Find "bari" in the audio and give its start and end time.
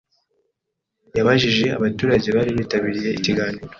2.35-2.51